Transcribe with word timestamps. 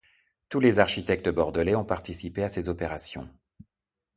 Tous 0.49 0.59
les 0.59 0.79
architectes 0.79 1.29
bordelais 1.29 1.75
ont 1.75 1.85
participé 1.85 2.41
à 2.41 2.49
ces 2.49 2.69
opérations. 2.69 3.29